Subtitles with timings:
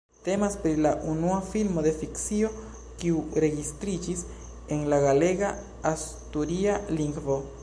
[0.27, 2.49] Temas pri la unua filmo de fikcio
[3.03, 4.27] kiu registriĝis
[4.77, 7.43] en la galega-asturia lingvo.